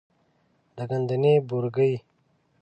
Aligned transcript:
د 0.75 0.77
ګندنې 0.89 1.33
بورګی، 1.47 1.93